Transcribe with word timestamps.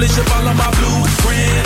accomplish 0.00 0.16
and 0.16 0.28
follow 0.32 0.54
my 0.56 0.70
blueprint, 0.80 1.64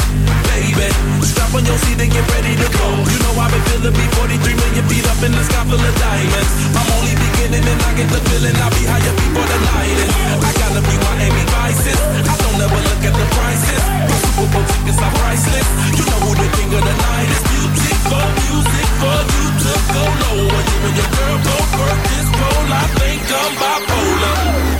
baby. 0.51 0.91
Stop 1.23 1.55
on 1.55 1.63
your 1.65 1.79
seat 1.87 2.01
and 2.03 2.11
get 2.11 2.27
ready 2.35 2.55
to 2.59 2.69
go. 2.75 2.87
You 3.07 3.19
know 3.23 3.39
I've 3.39 3.51
been 3.55 3.63
feeling 3.71 3.95
me 3.95 4.07
43 4.19 4.59
million 4.59 4.85
feet 4.91 5.07
up 5.07 5.23
in 5.23 5.31
the 5.31 5.43
sky 5.47 5.63
full 5.71 5.79
of 5.79 5.95
diamonds. 6.03 6.51
I'm 6.75 6.89
only 6.99 7.15
beginning 7.15 7.63
and 7.63 7.81
I 7.87 7.91
get 7.95 8.11
the 8.11 8.19
feeling 8.27 8.57
I'll 8.59 8.75
be 8.75 8.85
higher 8.91 9.15
before 9.15 9.47
the 9.47 9.59
night 9.71 9.99
is. 10.03 10.11
I 10.35 10.51
gotta 10.51 10.83
be 10.83 10.95
my 10.99 11.15
Amy 11.23 11.45
Vices. 11.47 12.01
I 12.27 12.35
don't 12.43 12.59
ever 12.59 12.81
look 12.91 13.03
at 13.07 13.15
the 13.15 13.27
prices. 13.39 13.83
The 14.11 14.17
Super 14.19 14.47
Bowl 14.51 14.67
tickets 14.67 14.99
are 14.99 15.15
priceless. 15.15 15.69
You 15.95 16.05
know 16.11 16.19
who 16.27 16.31
the 16.35 16.49
king 16.59 16.71
of 16.75 16.83
the 16.83 16.97
night 17.07 17.31
is. 17.31 17.43
Music 17.55 17.99
for 18.11 18.27
music 18.51 18.89
for 18.99 19.19
you 19.31 19.47
to 19.63 19.73
go 19.95 20.05
low. 20.11 20.43
You 20.43 20.79
and 20.91 20.95
your 20.99 21.11
girl 21.15 21.37
go 21.39 21.57
for 21.71 21.93
this 22.11 22.27
pole, 22.35 22.71
I 22.83 22.85
think 22.99 23.23
I'm 23.31 23.53
bipolar. 23.63 24.74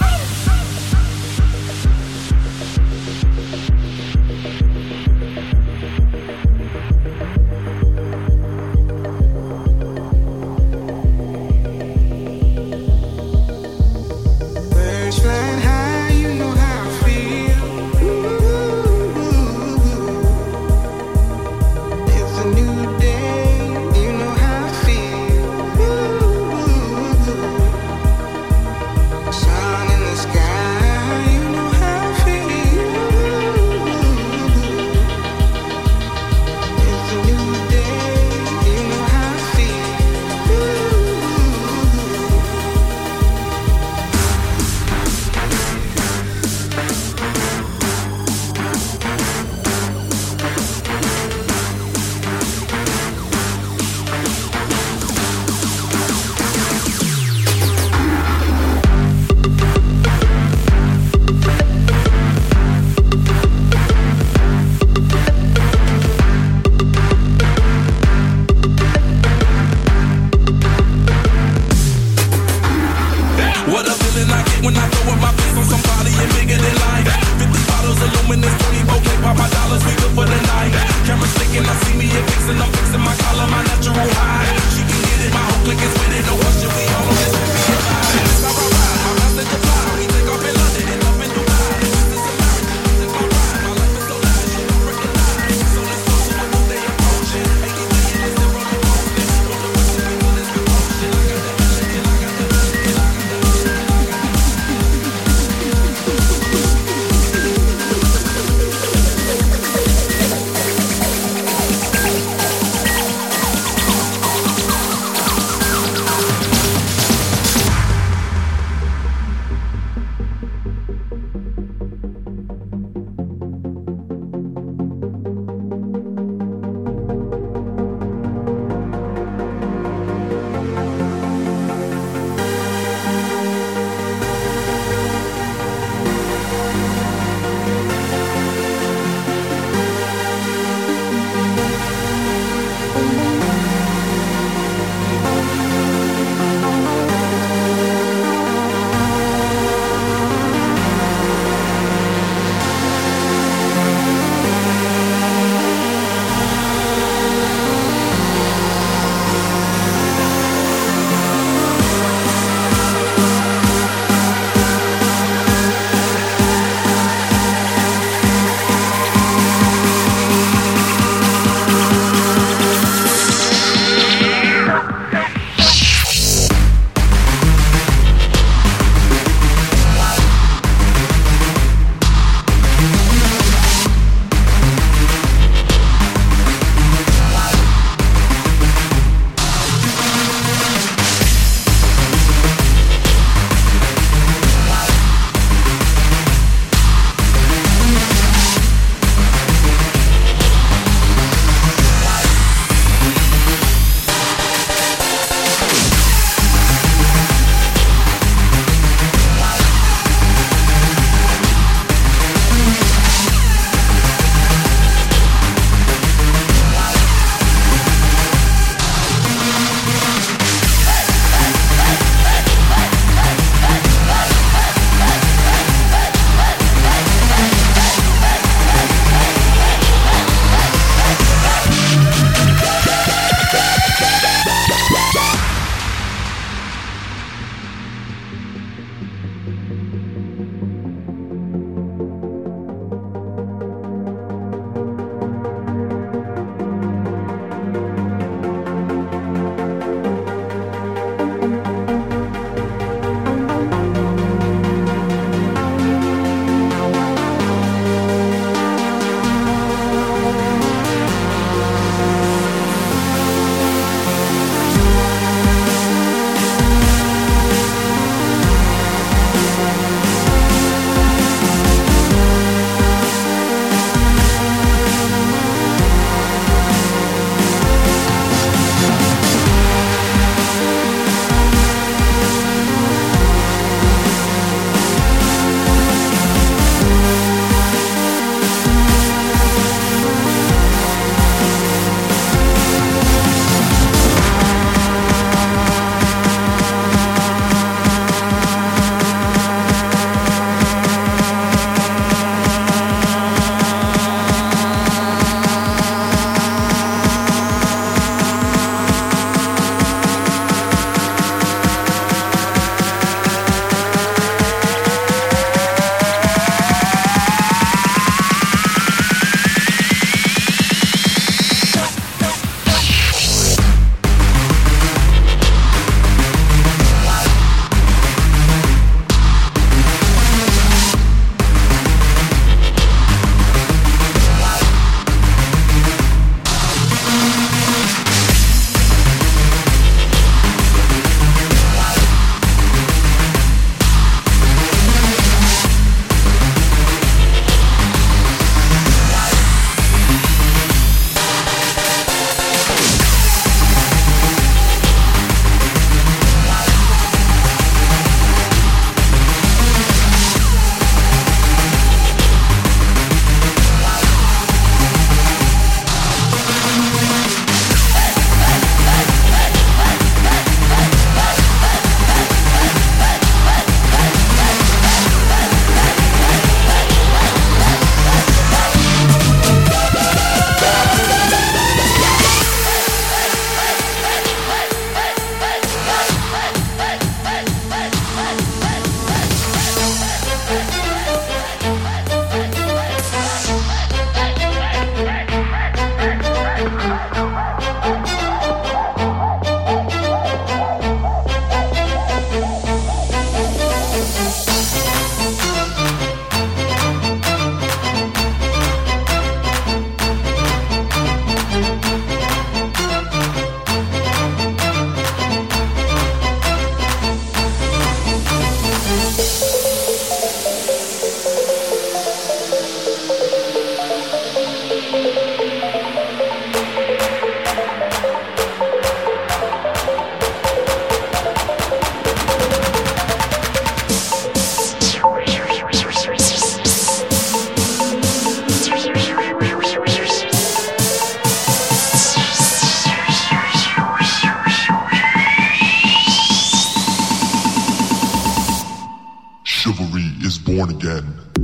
born 450.57 450.71
again. 450.71 451.44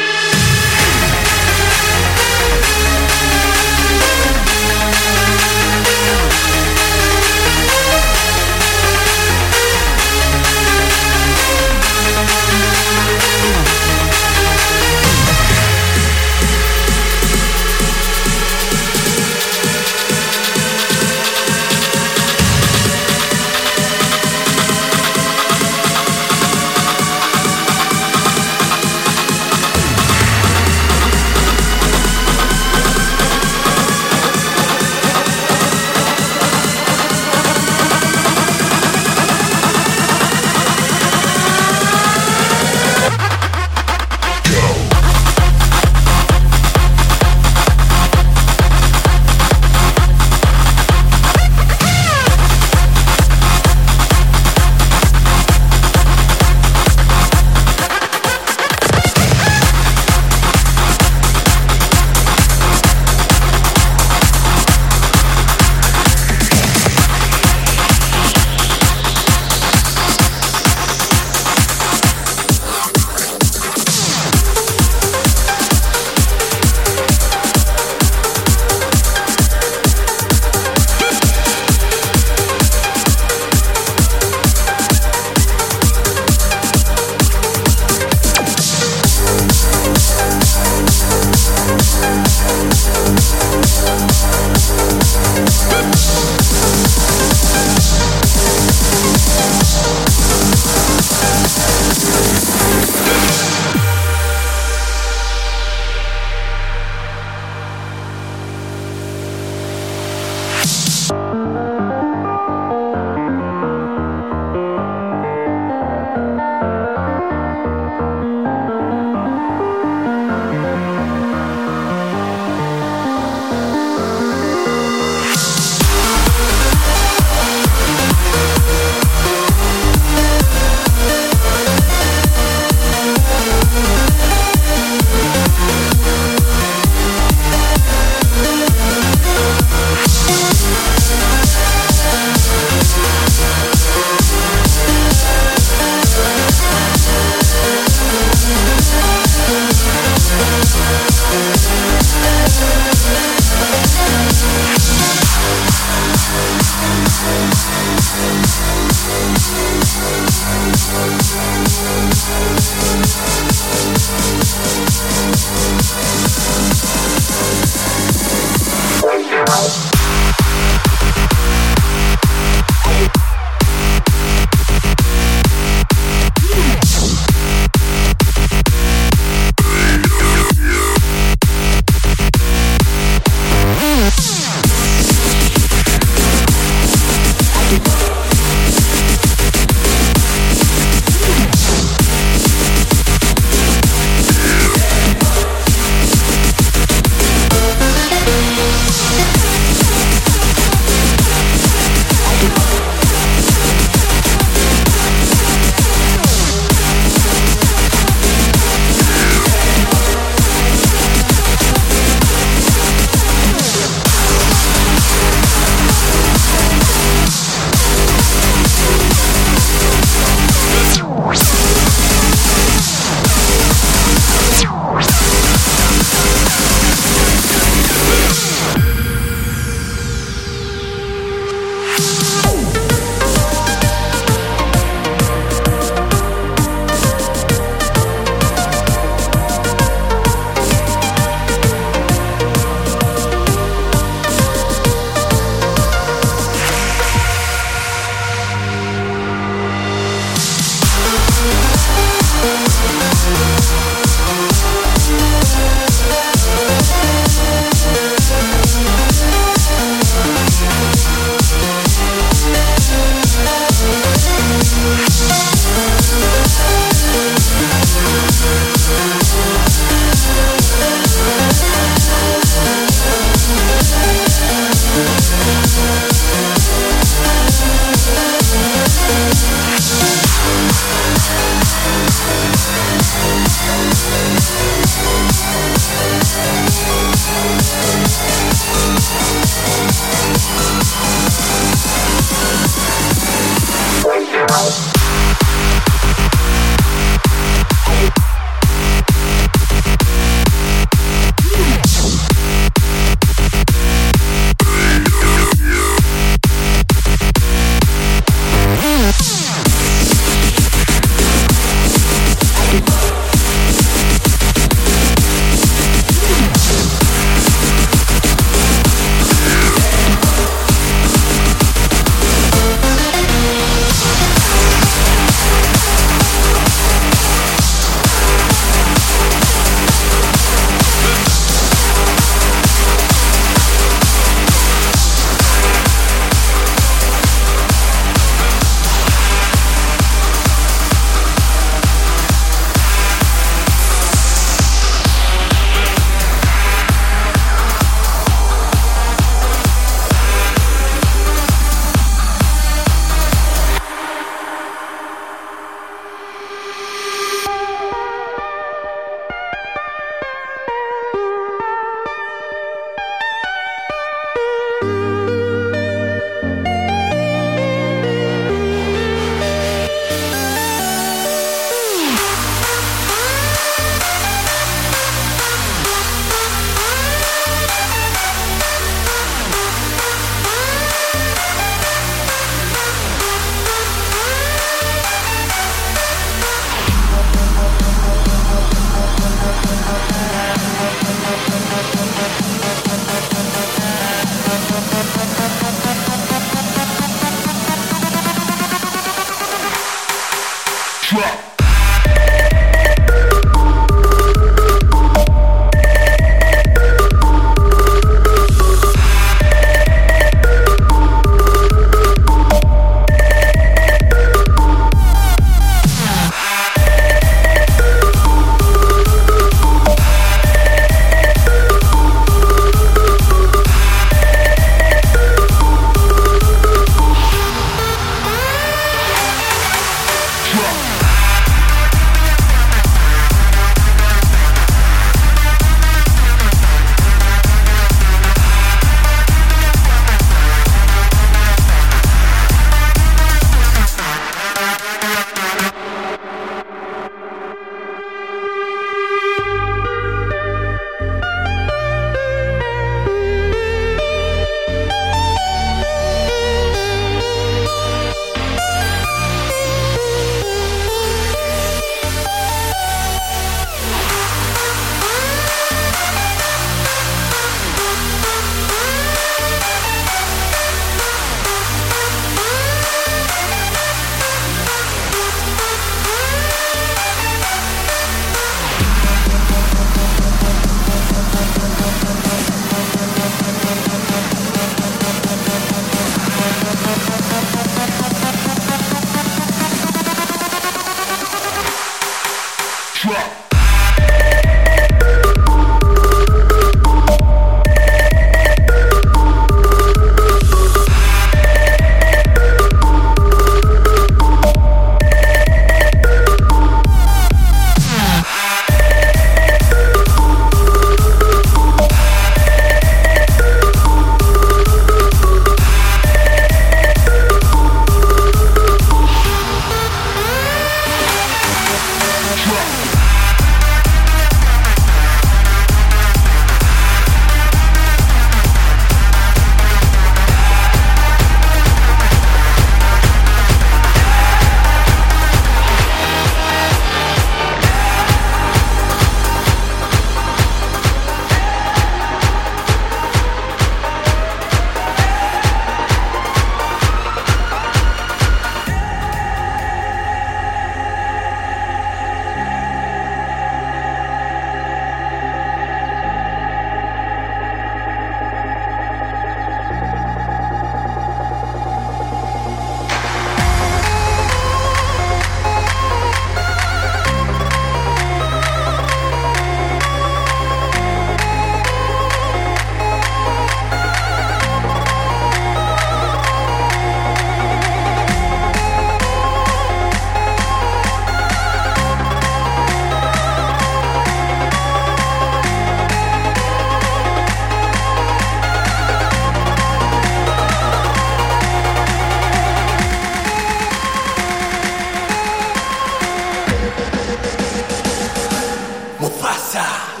Master 599.53 600.00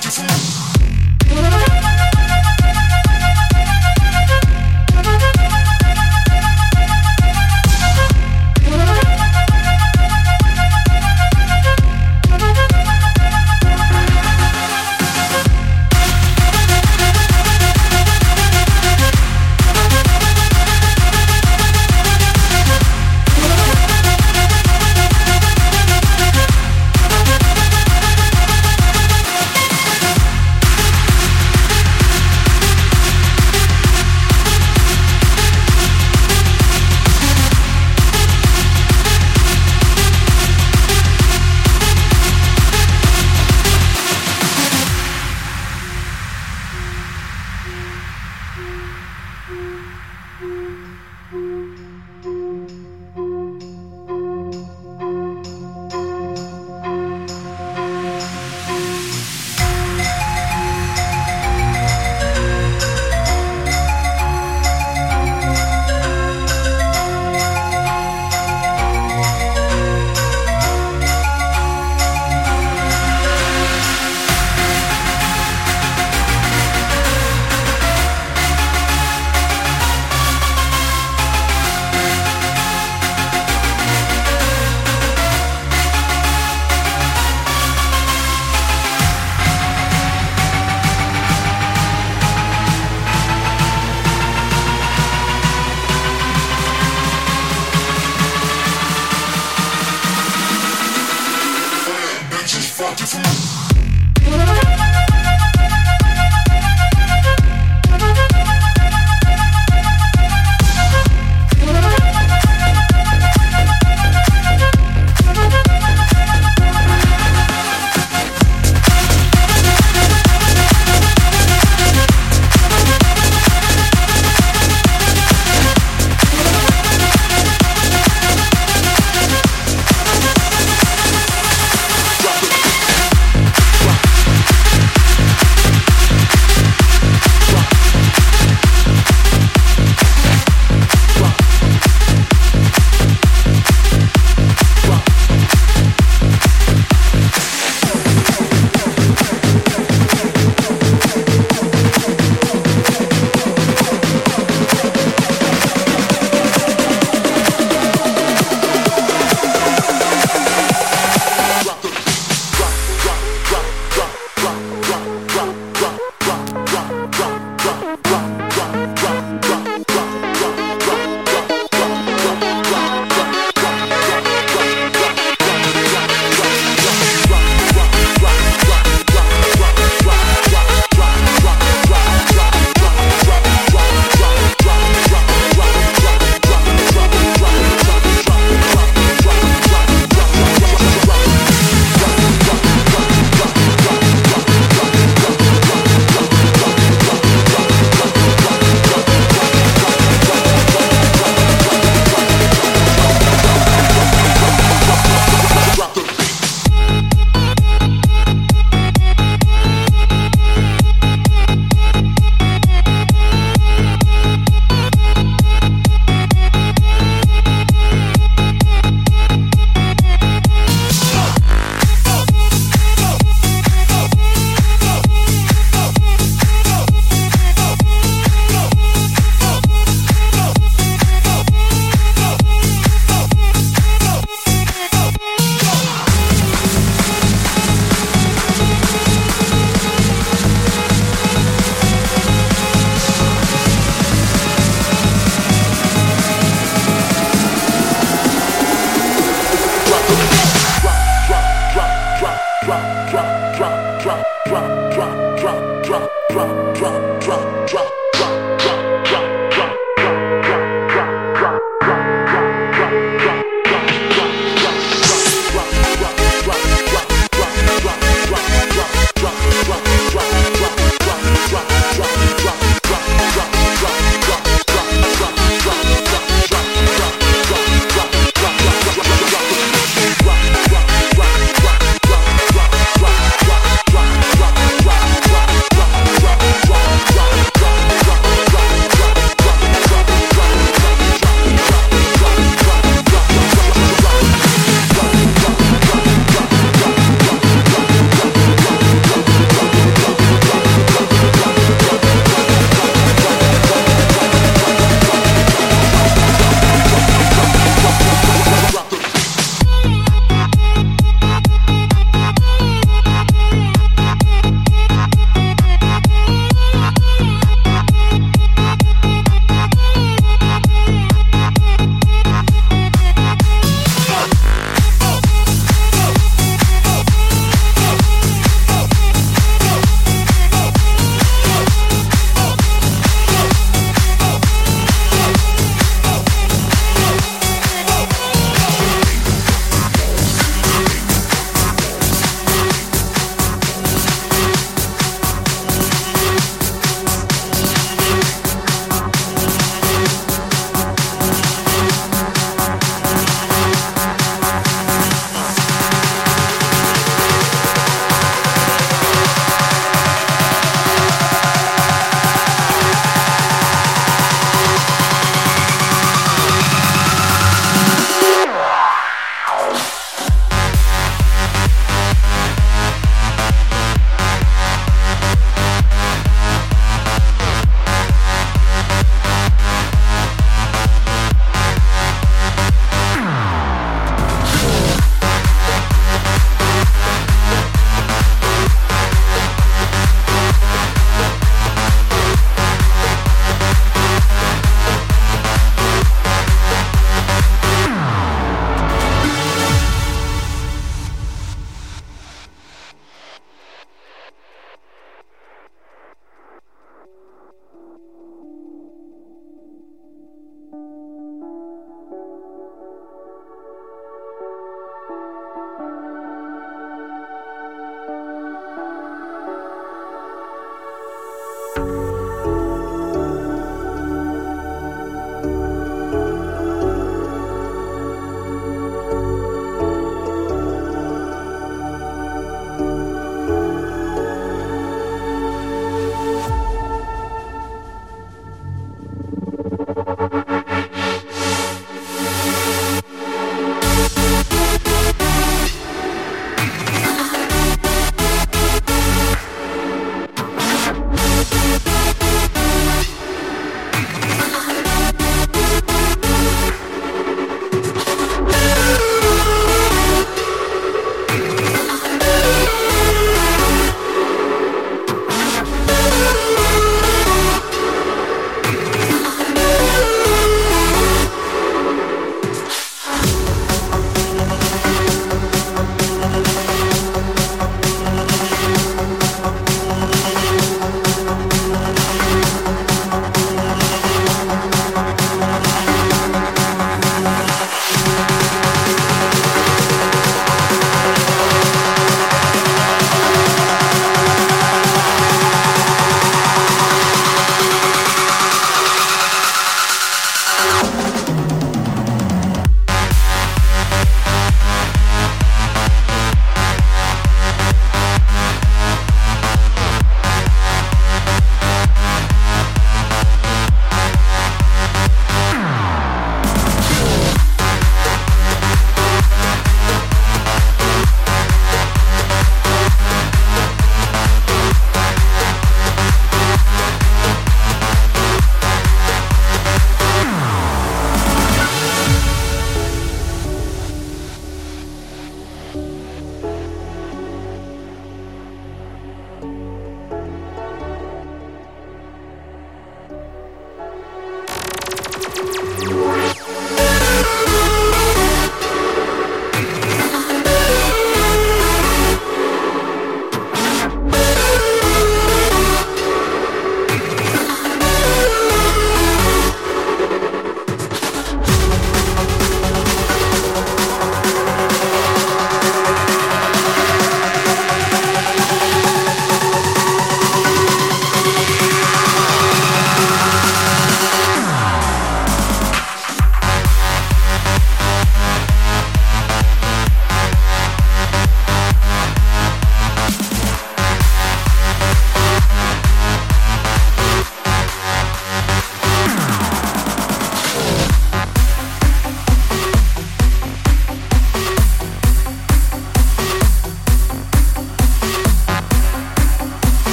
to 0.00 0.59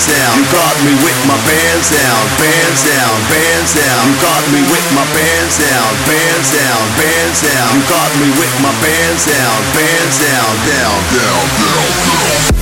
bands 0.00 0.16
down. 0.16 0.36
You 0.38 0.44
got 0.48 0.76
me 0.84 0.92
with 1.04 1.20
my 1.28 1.36
bands 1.44 1.90
down, 1.90 2.22
bands 2.38 2.80
down, 2.88 3.14
bands 3.28 3.74
down. 3.74 4.08
You 4.08 4.16
got 4.22 4.42
me 4.48 4.60
with 4.72 4.88
my 4.96 5.04
bands 5.12 5.58
down, 5.58 5.92
bands 6.08 6.48
down, 6.52 6.80
bands 6.96 7.40
down. 7.42 7.68
You 7.76 7.82
got 7.88 8.10
me 8.16 8.28
with 8.38 8.54
my 8.62 8.72
bands 8.80 9.26
down, 9.26 9.56
bands 9.76 10.16
down, 10.18 10.56
down, 10.64 10.96
down, 11.12 11.44
down. 11.60 12.50
down. 12.54 12.59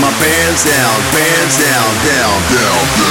my 0.00 0.10
pants 0.20 0.64
down, 0.64 1.00
pants 1.12 1.56
down, 1.58 1.94
down, 2.04 2.42
down, 2.52 2.96
down. 2.96 3.05